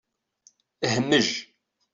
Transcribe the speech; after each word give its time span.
Hmej! 0.93 1.29